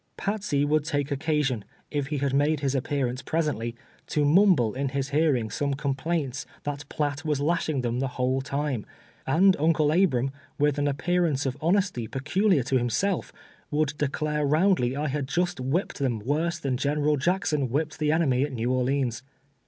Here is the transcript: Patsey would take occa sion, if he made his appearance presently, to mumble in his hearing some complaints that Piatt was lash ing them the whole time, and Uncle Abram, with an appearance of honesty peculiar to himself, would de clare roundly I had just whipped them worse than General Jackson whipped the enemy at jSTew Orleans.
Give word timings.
Patsey 0.17 0.65
would 0.65 0.83
take 0.83 1.09
occa 1.09 1.43
sion, 1.45 1.63
if 1.91 2.07
he 2.07 2.17
made 2.33 2.61
his 2.61 2.73
appearance 2.73 3.21
presently, 3.21 3.75
to 4.07 4.25
mumble 4.25 4.73
in 4.73 4.89
his 4.89 5.09
hearing 5.09 5.51
some 5.51 5.75
complaints 5.75 6.47
that 6.63 6.89
Piatt 6.89 7.23
was 7.23 7.39
lash 7.39 7.69
ing 7.69 7.81
them 7.81 7.99
the 7.99 8.07
whole 8.07 8.41
time, 8.41 8.83
and 9.27 9.55
Uncle 9.59 9.91
Abram, 9.91 10.31
with 10.57 10.79
an 10.79 10.87
appearance 10.87 11.45
of 11.45 11.55
honesty 11.61 12.07
peculiar 12.07 12.63
to 12.63 12.79
himself, 12.79 13.31
would 13.69 13.93
de 13.99 14.07
clare 14.07 14.43
roundly 14.43 14.95
I 14.95 15.07
had 15.07 15.27
just 15.27 15.59
whipped 15.59 15.99
them 15.99 16.17
worse 16.17 16.57
than 16.57 16.77
General 16.77 17.15
Jackson 17.17 17.69
whipped 17.69 17.99
the 17.99 18.11
enemy 18.11 18.41
at 18.41 18.53
jSTew 18.53 18.71
Orleans. 18.71 19.21